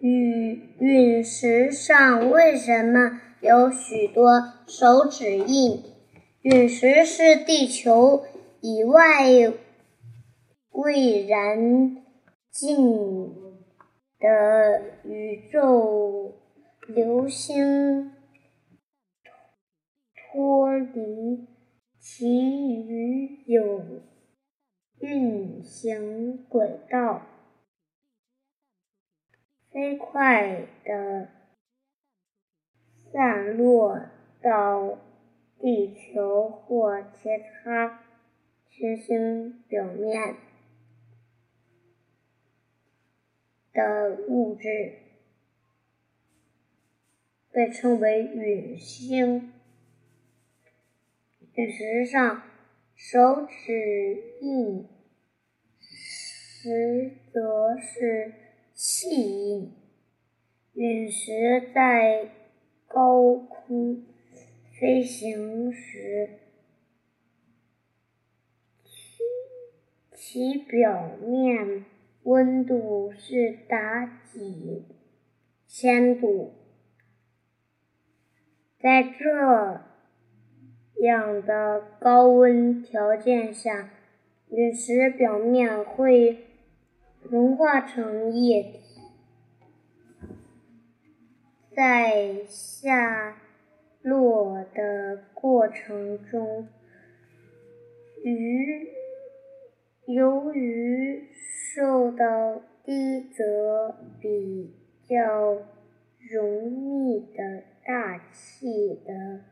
[0.00, 5.82] 陨陨石上为什么有许多手指印？
[6.42, 8.22] 陨石是地球
[8.60, 9.24] 以外
[10.70, 11.96] 未燃
[12.48, 12.76] 尽
[14.20, 16.32] 的宇宙
[16.86, 18.12] 流星
[20.14, 21.48] 脱离
[21.98, 23.82] 其余有
[25.00, 27.22] 运行轨道。
[29.78, 31.28] 飞快地
[33.12, 34.06] 散落
[34.42, 34.98] 到
[35.60, 38.02] 地球或其他
[38.68, 40.34] 行星表面
[43.72, 44.94] 的物质
[47.52, 49.52] 被称为陨星。
[51.54, 52.42] 陨石上
[52.96, 54.88] 手指印，
[55.78, 58.47] 实则是。
[58.80, 59.72] 气，
[60.74, 62.30] 陨石在
[62.86, 64.04] 高空
[64.78, 66.28] 飞行时，
[70.14, 71.86] 其表面
[72.22, 74.84] 温度是达几
[75.66, 76.52] 千度。
[78.78, 79.80] 在这
[81.04, 83.90] 样的高温条件下，
[84.50, 86.44] 陨石表面会。
[87.30, 88.80] 融化成液体，
[91.76, 93.36] 在下
[94.00, 96.68] 落的过程中，
[98.24, 98.88] 于
[100.06, 101.28] 由于
[101.74, 104.74] 受到低则比
[105.06, 105.66] 较
[106.18, 109.44] 容密的大气的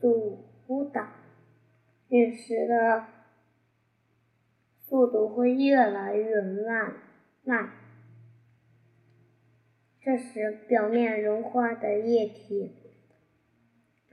[0.00, 1.08] 阻挡，
[2.08, 3.04] 陨石的。
[4.94, 6.94] 速度会越来越慢，
[7.42, 7.68] 慢。
[10.00, 12.70] 这时，表面融化的液体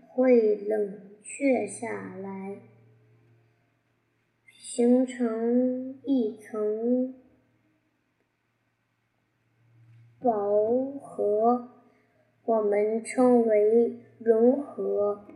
[0.08, 2.58] 会冷却下来，
[4.52, 7.14] 形成一层
[10.20, 11.70] 薄壳，
[12.44, 15.28] 我们称为融合。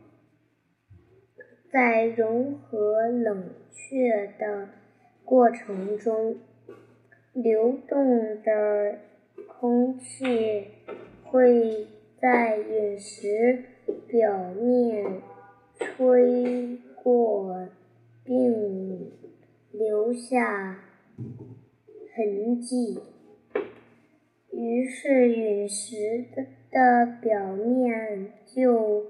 [1.72, 4.70] 在融合冷却的。
[5.26, 6.38] 过程中，
[7.34, 9.00] 流动的
[9.48, 10.68] 空气
[11.24, 11.88] 会
[12.22, 13.64] 在陨石
[14.08, 15.22] 表面
[15.80, 17.68] 吹过，
[18.24, 19.12] 并
[19.72, 20.80] 留下
[22.16, 23.00] 痕迹，
[24.52, 26.24] 于是陨石
[26.72, 29.08] 的表面就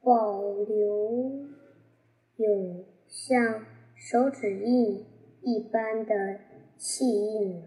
[0.00, 1.48] 保留
[2.36, 3.64] 有像。
[4.00, 5.04] 手指印
[5.42, 6.40] 一般的
[6.78, 7.66] 细印了。